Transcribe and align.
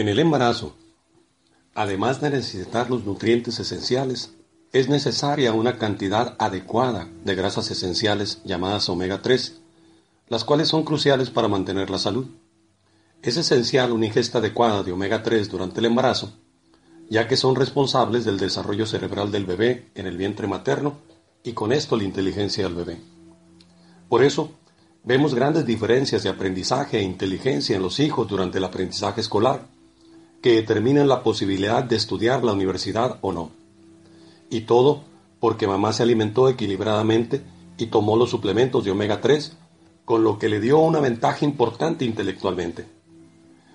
en 0.00 0.08
el 0.08 0.18
embarazo, 0.18 0.76
además 1.74 2.20
de 2.20 2.30
necesitar 2.30 2.88
los 2.90 3.04
nutrientes 3.04 3.58
esenciales, 3.58 4.32
es 4.72 4.88
necesaria 4.88 5.52
una 5.52 5.78
cantidad 5.78 6.36
adecuada 6.38 7.08
de 7.24 7.34
grasas 7.34 7.70
esenciales 7.70 8.40
llamadas 8.44 8.88
omega 8.88 9.20
3, 9.20 9.60
las 10.28 10.44
cuales 10.44 10.68
son 10.68 10.84
cruciales 10.84 11.30
para 11.30 11.48
mantener 11.48 11.90
la 11.90 11.98
salud. 11.98 12.26
Es 13.22 13.36
esencial 13.36 13.92
una 13.92 14.06
ingesta 14.06 14.38
adecuada 14.38 14.82
de 14.82 14.92
omega 14.92 15.22
3 15.22 15.50
durante 15.50 15.80
el 15.80 15.86
embarazo, 15.86 16.32
ya 17.08 17.26
que 17.26 17.36
son 17.36 17.56
responsables 17.56 18.24
del 18.24 18.38
desarrollo 18.38 18.86
cerebral 18.86 19.32
del 19.32 19.44
bebé 19.44 19.90
en 19.96 20.06
el 20.06 20.16
vientre 20.16 20.46
materno 20.46 20.98
y 21.42 21.52
con 21.52 21.72
esto 21.72 21.96
la 21.96 22.04
inteligencia 22.04 22.64
del 22.64 22.74
bebé. 22.74 23.00
Por 24.08 24.22
eso, 24.22 24.52
Vemos 25.02 25.34
grandes 25.34 25.64
diferencias 25.64 26.22
de 26.22 26.28
aprendizaje 26.28 26.98
e 26.98 27.02
inteligencia 27.02 27.74
en 27.74 27.80
los 27.80 28.00
hijos 28.00 28.28
durante 28.28 28.58
el 28.58 28.64
aprendizaje 28.64 29.22
escolar, 29.22 29.66
que 30.42 30.52
determinan 30.52 31.08
la 31.08 31.22
posibilidad 31.22 31.82
de 31.82 31.96
estudiar 31.96 32.44
la 32.44 32.52
universidad 32.52 33.16
o 33.22 33.32
no. 33.32 33.50
Y 34.50 34.62
todo 34.62 35.02
porque 35.40 35.66
mamá 35.66 35.94
se 35.94 36.02
alimentó 36.02 36.50
equilibradamente 36.50 37.40
y 37.78 37.86
tomó 37.86 38.14
los 38.14 38.28
suplementos 38.28 38.84
de 38.84 38.90
omega 38.90 39.22
3, 39.22 39.56
con 40.04 40.22
lo 40.22 40.38
que 40.38 40.50
le 40.50 40.60
dio 40.60 40.78
una 40.80 41.00
ventaja 41.00 41.46
importante 41.46 42.04
intelectualmente. 42.04 42.84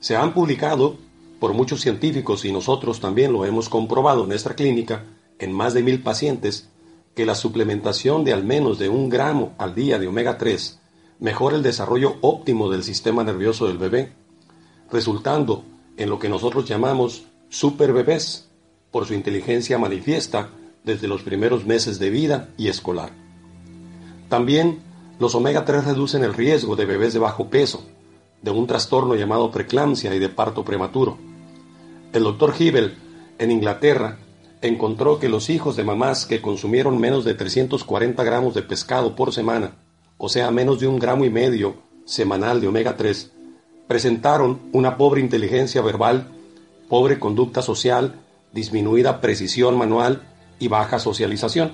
Se 0.00 0.16
han 0.16 0.32
publicado 0.32 0.96
por 1.38 1.52
muchos 1.52 1.82
científicos 1.82 2.46
y 2.46 2.52
nosotros 2.52 2.98
también 2.98 3.34
lo 3.34 3.44
hemos 3.44 3.68
comprobado 3.68 4.22
en 4.22 4.30
nuestra 4.30 4.54
clínica 4.54 5.04
en 5.38 5.52
más 5.52 5.74
de 5.74 5.82
mil 5.82 6.02
pacientes 6.02 6.70
que 7.14 7.26
la 7.26 7.34
suplementación 7.34 8.24
de 8.24 8.32
al 8.32 8.42
menos 8.42 8.78
de 8.78 8.88
un 8.88 9.10
gramo 9.10 9.52
al 9.58 9.74
día 9.74 9.98
de 9.98 10.06
omega 10.06 10.38
3 10.38 10.79
mejora 11.20 11.56
el 11.56 11.62
desarrollo 11.62 12.16
óptimo 12.22 12.70
del 12.70 12.82
sistema 12.82 13.22
nervioso 13.22 13.68
del 13.68 13.76
bebé, 13.78 14.12
resultando 14.90 15.64
en 15.98 16.08
lo 16.08 16.18
que 16.18 16.30
nosotros 16.30 16.64
llamamos 16.64 17.24
superbebés, 17.50 18.48
por 18.90 19.06
su 19.06 19.14
inteligencia 19.14 19.78
manifiesta 19.78 20.48
desde 20.82 21.06
los 21.06 21.22
primeros 21.22 21.64
meses 21.64 22.00
de 22.00 22.10
vida 22.10 22.48
y 22.56 22.68
escolar. 22.68 23.10
También 24.28 24.80
los 25.20 25.34
omega 25.34 25.64
3 25.64 25.84
reducen 25.84 26.24
el 26.24 26.34
riesgo 26.34 26.74
de 26.74 26.86
bebés 26.86 27.12
de 27.12 27.20
bajo 27.20 27.50
peso, 27.50 27.84
de 28.42 28.50
un 28.50 28.66
trastorno 28.66 29.14
llamado 29.14 29.50
preeclampsia 29.50 30.12
y 30.14 30.18
de 30.18 30.30
parto 30.30 30.64
prematuro. 30.64 31.18
El 32.12 32.24
doctor 32.24 32.54
Hibel, 32.58 32.96
en 33.38 33.50
Inglaterra, 33.52 34.18
encontró 34.62 35.20
que 35.20 35.28
los 35.28 35.50
hijos 35.50 35.76
de 35.76 35.84
mamás 35.84 36.26
que 36.26 36.40
consumieron 36.40 36.98
menos 36.98 37.24
de 37.24 37.34
340 37.34 38.24
gramos 38.24 38.54
de 38.54 38.62
pescado 38.62 39.14
por 39.14 39.32
semana 39.32 39.76
o 40.22 40.28
sea, 40.28 40.50
menos 40.50 40.78
de 40.78 40.86
un 40.86 40.98
gramo 40.98 41.24
y 41.24 41.30
medio 41.30 41.76
semanal 42.04 42.60
de 42.60 42.68
omega 42.68 42.94
3, 42.94 43.32
presentaron 43.88 44.60
una 44.70 44.98
pobre 44.98 45.22
inteligencia 45.22 45.80
verbal, 45.80 46.28
pobre 46.90 47.18
conducta 47.18 47.62
social, 47.62 48.20
disminuida 48.52 49.22
precisión 49.22 49.78
manual 49.78 50.28
y 50.58 50.68
baja 50.68 50.98
socialización. 50.98 51.72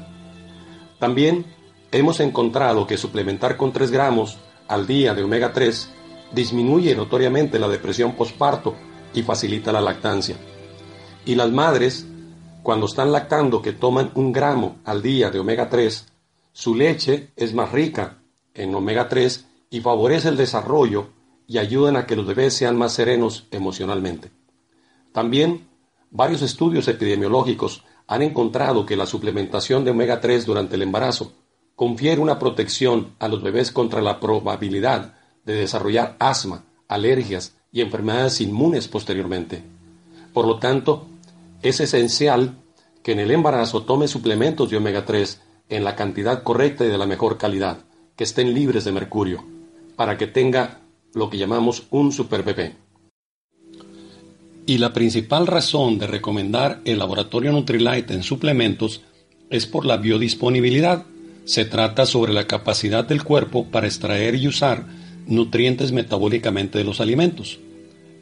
También 1.01 1.45
hemos 1.91 2.21
encontrado 2.21 2.87
que 2.87 2.97
suplementar 2.97 3.57
con 3.57 3.73
3 3.73 3.91
gramos 3.91 4.39
al 4.69 4.87
día 4.87 5.13
de 5.13 5.25
omega 5.25 5.53
3 5.53 5.91
disminuye 6.33 6.95
notoriamente 6.95 7.59
la 7.59 7.67
depresión 7.67 8.13
postparto 8.13 8.77
y 9.13 9.25
facilita 9.25 9.73
la 9.73 9.81
lactancia. 9.81 10.37
Y 11.25 11.35
las 11.35 11.51
madres, 11.51 12.07
cuando 12.63 12.87
están 12.87 13.11
lactando 13.11 13.61
que 13.61 13.73
toman 13.73 14.13
un 14.15 14.33
gramo 14.33 14.77
al 14.85 15.03
día 15.03 15.33
de 15.33 15.41
omega 15.41 15.69
3, 15.69 16.07
su 16.53 16.77
leche 16.77 17.33
es 17.35 17.53
más 17.53 17.73
rica 17.73 18.19
en 18.57 18.75
omega 18.75 19.09
3 19.09 19.47
y 19.71 19.81
favorece 19.81 20.29
el 20.29 20.37
desarrollo 20.37 21.09
y 21.47 21.59
ayudan 21.59 21.97
a 21.97 22.07
que 22.07 22.17
los 22.17 22.27
bebés 22.27 22.55
sean 22.55 22.77
más 22.77 22.93
serenos 22.93 23.47
emocionalmente. 23.51 24.31
También 25.13 25.69
varios 26.11 26.43
estudios 26.43 26.89
epidemiológicos 26.89 27.85
han 28.07 28.23
encontrado 28.23 28.87
que 28.87 28.97
la 28.97 29.07
suplementación 29.07 29.85
de 29.85 29.91
omega 29.91 30.21
3 30.21 30.47
durante 30.47 30.77
el 30.77 30.83
embarazo 30.83 31.33
confiere 31.75 32.21
una 32.21 32.39
protección 32.39 33.15
a 33.19 33.29
los 33.29 33.43
bebés 33.43 33.71
contra 33.71 34.01
la 34.01 34.19
probabilidad 34.19 35.15
de 35.45 35.55
desarrollar 35.55 36.17
asma, 36.19 36.65
alergias 36.89 37.55
y 37.73 37.81
enfermedades 37.81 38.41
inmunes 38.41 38.89
posteriormente. 38.89 39.63
Por 40.33 40.47
lo 40.47 40.59
tanto, 40.59 41.07
es 41.63 41.81
esencial 41.81 42.57
que 43.03 43.13
en 43.13 43.21
el 43.21 43.31
embarazo 43.31 43.83
tome 43.83 44.09
suplementos 44.09 44.71
de 44.71 44.77
omega 44.77 45.05
3 45.05 45.41
en 45.69 45.85
la 45.85 45.95
cantidad 45.95 46.43
correcta 46.43 46.85
y 46.85 46.89
de 46.89 46.99
la 46.99 47.07
mejor 47.07 47.39
calidad 47.39 47.86
que 48.17 48.25
estén 48.25 48.55
libres 48.55 48.85
de 48.85 48.93
mercurio, 48.93 49.45
para 49.95 50.17
que 50.17 50.27
tenga 50.27 50.81
lo 51.15 51.31
que 51.31 51.39
llamamos 51.39 51.85
un 51.91 52.13
super 52.13 52.43
bebé. 52.43 52.75
Y 54.67 54.79
la 54.79 54.93
principal 54.93 55.47
razón 55.47 55.99
de 55.99 56.07
recomendar 56.07 56.81
el 56.85 56.99
laboratorio 56.99 57.53
Nutrilite 57.53 58.15
en 58.15 58.23
suplementos 58.23 59.03
es 59.49 59.67
por 59.67 59.87
la 59.87 59.97
biodisponibilidad. 59.97 61.05
Se 61.45 61.65
trata 61.65 62.05
sobre 62.05 62.33
la 62.33 62.49
capacidad 62.49 63.05
del 63.05 63.23
cuerpo 63.23 63.67
para 63.67 63.87
extraer 63.87 64.35
y 64.35 64.49
usar 64.49 64.87
nutrientes 65.27 65.93
metabólicamente 65.93 66.79
de 66.79 66.85
los 66.85 67.01
alimentos. 67.01 67.61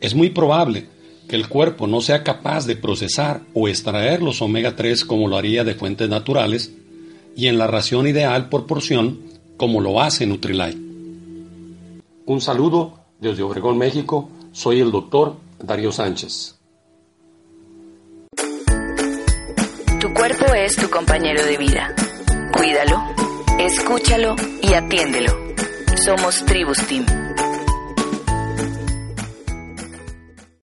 Es 0.00 0.15
muy 0.15 0.31
probable 0.31 0.87
que 1.28 1.37
el 1.37 1.49
cuerpo 1.49 1.87
no 1.87 2.03
sea 2.03 2.22
capaz 2.22 2.66
de 2.66 2.77
procesar 2.77 3.41
o 3.54 3.69
extraer 3.69 4.22
los 4.22 4.43
omega 4.43 4.77
3 4.77 5.04
como 5.06 5.28
lo 5.28 5.38
haría 5.38 5.65
de 5.65 5.75
fuentes 5.75 6.09
naturales, 6.10 6.72
y 7.37 7.47
en 7.47 7.59
la 7.59 7.66
ración 7.66 8.06
ideal 8.06 8.49
por 8.49 8.66
porción 8.66 9.34
como 9.56 9.81
lo 9.81 10.00
hace 10.00 10.26
Nutrilite. 10.26 10.78
Un 12.26 12.41
saludo 12.41 12.98
desde 13.20 13.42
Obregón, 13.42 13.78
México. 13.78 14.31
Soy 14.53 14.81
el 14.81 14.91
doctor 14.91 15.37
Darío 15.59 15.92
Sánchez. 15.92 16.56
Tu 20.00 20.12
cuerpo 20.12 20.53
es 20.54 20.76
tu 20.76 20.88
compañero 20.91 21.44
de 21.44 21.56
vida. 21.56 21.94
Cuídalo, 22.56 23.03
escúchalo 23.59 24.37
y 24.62 24.75
atiéndelo. 24.75 25.32
Somos 26.04 26.44
Tribus 26.44 26.78
Team. 26.86 27.23